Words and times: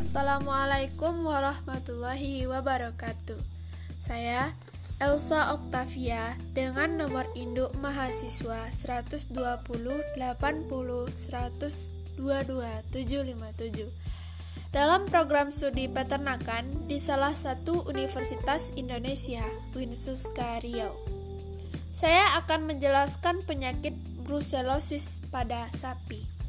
Assalamualaikum 0.00 1.28
warahmatullahi 1.28 2.48
wabarakatuh. 2.48 3.36
Saya 4.00 4.56
Elsa 4.96 5.52
Octavia 5.52 6.40
dengan 6.56 6.96
nomor 6.96 7.28
induk 7.36 7.76
mahasiswa 7.76 8.72
120 8.72 9.36
80 9.36 10.16
100 10.16 11.12
Dalam 14.72 15.04
program 15.12 15.52
studi 15.52 15.84
peternakan 15.84 16.88
di 16.88 16.96
salah 16.96 17.36
satu 17.36 17.84
Universitas 17.84 18.72
Indonesia, 18.80 19.44
Winsuska 19.76 20.64
Riau. 20.64 20.96
Saya 21.92 22.40
akan 22.40 22.72
menjelaskan 22.72 23.44
penyakit 23.44 23.92
brucellosis 24.24 25.20
pada 25.28 25.68
sapi. 25.76 26.39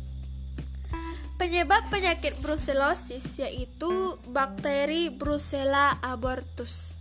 Penyebab 1.52 1.92
penyakit 1.92 2.40
brucellosis 2.40 3.44
yaitu 3.44 4.16
bakteri 4.32 5.12
Brucella 5.12 6.00
abortus. 6.00 6.96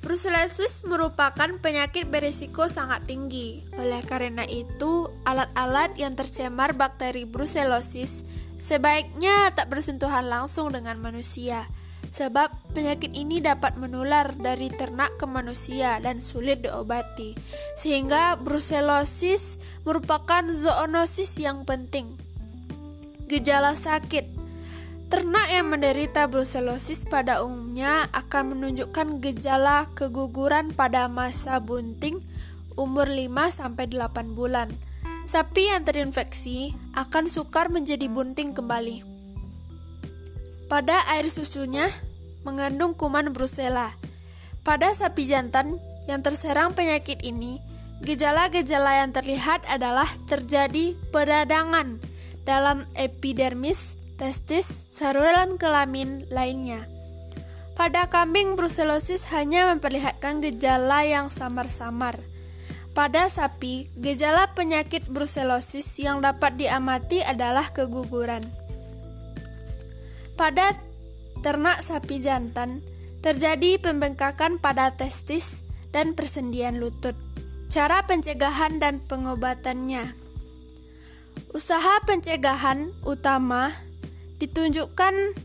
Brucellosis 0.00 0.80
merupakan 0.88 1.60
penyakit 1.60 2.08
berisiko 2.08 2.72
sangat 2.72 3.04
tinggi. 3.04 3.60
Oleh 3.76 4.00
karena 4.00 4.48
itu, 4.48 5.12
alat-alat 5.28 5.92
yang 6.00 6.16
tercemar 6.16 6.72
bakteri 6.72 7.28
brucellosis 7.28 8.24
sebaiknya 8.56 9.52
tak 9.52 9.68
bersentuhan 9.68 10.32
langsung 10.32 10.72
dengan 10.72 10.96
manusia, 10.96 11.68
sebab 12.16 12.48
penyakit 12.72 13.12
ini 13.12 13.44
dapat 13.44 13.76
menular 13.76 14.32
dari 14.40 14.72
ternak 14.72 15.20
ke 15.20 15.28
manusia 15.28 16.00
dan 16.00 16.24
sulit 16.24 16.64
diobati. 16.64 17.36
Sehingga 17.76 18.40
brucellosis 18.40 19.60
merupakan 19.84 20.48
zoonosis 20.56 21.36
yang 21.36 21.68
penting. 21.68 22.25
Gejala 23.26 23.74
sakit 23.74 24.36
Ternak 25.06 25.46
yang 25.50 25.70
menderita 25.70 26.26
brucellosis 26.26 27.06
pada 27.06 27.42
umumnya 27.42 28.10
akan 28.10 28.58
menunjukkan 28.58 29.22
gejala 29.22 29.86
keguguran 29.94 30.74
pada 30.74 31.06
masa 31.06 31.62
bunting 31.62 32.18
umur 32.74 33.06
5-8 33.06 34.34
bulan. 34.34 34.74
Sapi 35.30 35.70
yang 35.70 35.86
terinfeksi 35.86 36.74
akan 36.94 37.30
sukar 37.30 37.70
menjadi 37.70 38.10
bunting 38.10 38.50
kembali. 38.50 39.06
Pada 40.66 41.06
air 41.10 41.30
susunya 41.30 41.86
mengandung 42.42 42.94
kuman 42.94 43.30
Brucella. 43.30 43.94
Pada 44.66 44.90
sapi 44.90 45.26
jantan 45.30 45.78
yang 46.10 46.22
terserang 46.22 46.74
penyakit 46.74 47.22
ini, 47.22 47.62
gejala-gejala 48.02 49.06
yang 49.06 49.14
terlihat 49.14 49.62
adalah 49.70 50.10
terjadi 50.26 50.98
peradangan 51.14 52.15
dalam 52.46 52.86
epidermis 52.94 53.96
testis, 54.16 54.88
saluran 54.88 55.60
kelamin 55.60 56.24
lainnya. 56.32 56.88
Pada 57.76 58.08
kambing, 58.08 58.56
brucellosis 58.56 59.28
hanya 59.28 59.68
memperlihatkan 59.68 60.40
gejala 60.40 61.04
yang 61.04 61.28
samar-samar. 61.28 62.16
Pada 62.96 63.28
sapi, 63.28 63.92
gejala 64.00 64.56
penyakit 64.56 65.04
brucellosis 65.12 65.84
yang 66.00 66.24
dapat 66.24 66.56
diamati 66.56 67.20
adalah 67.20 67.68
keguguran. 67.76 68.40
Pada 70.40 70.72
ternak 71.44 71.84
sapi 71.84 72.24
jantan, 72.24 72.80
terjadi 73.20 73.76
pembengkakan 73.76 74.56
pada 74.56 74.96
testis 74.96 75.60
dan 75.92 76.16
persendian 76.16 76.80
lutut. 76.80 77.12
Cara 77.68 78.00
pencegahan 78.08 78.80
dan 78.80 79.04
pengobatannya. 79.04 80.25
Usaha 81.56 82.04
pencegahan 82.04 82.92
utama 83.06 83.72
ditunjukkan 84.36 85.36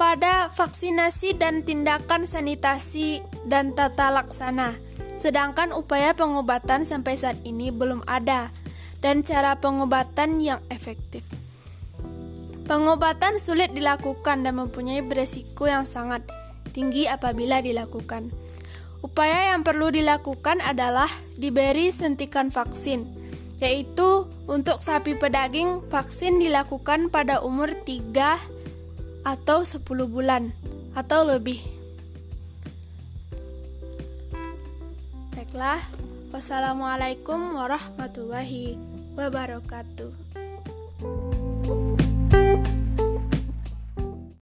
pada 0.00 0.48
vaksinasi 0.50 1.36
dan 1.36 1.62
tindakan 1.62 2.24
sanitasi 2.24 3.20
dan 3.46 3.76
tata 3.76 4.10
laksana. 4.10 4.74
Sedangkan 5.20 5.70
upaya 5.70 6.16
pengobatan 6.16 6.82
sampai 6.88 7.20
saat 7.20 7.38
ini 7.44 7.70
belum 7.70 8.02
ada 8.08 8.50
dan 9.04 9.20
cara 9.22 9.60
pengobatan 9.60 10.40
yang 10.40 10.58
efektif. 10.72 11.22
Pengobatan 12.64 13.36
sulit 13.36 13.76
dilakukan 13.76 14.46
dan 14.46 14.56
mempunyai 14.56 15.04
beresiko 15.04 15.68
yang 15.68 15.84
sangat 15.84 16.24
tinggi 16.72 17.04
apabila 17.04 17.60
dilakukan. 17.60 18.32
Upaya 19.02 19.52
yang 19.52 19.66
perlu 19.66 19.92
dilakukan 19.92 20.62
adalah 20.64 21.10
diberi 21.36 21.90
suntikan 21.92 22.48
vaksin, 22.54 23.04
yaitu 23.60 24.30
untuk 24.50 24.82
sapi 24.82 25.14
pedaging, 25.14 25.86
vaksin 25.86 26.42
dilakukan 26.42 27.08
pada 27.08 27.38
umur 27.40 27.70
3 27.86 28.38
atau 29.22 29.62
10 29.62 29.82
bulan 30.10 30.50
atau 30.98 31.22
lebih. 31.22 31.62
Baiklah, 35.32 35.80
wassalamualaikum 36.34 37.54
warahmatullahi 37.54 38.74
wabarakatuh. 39.14 40.41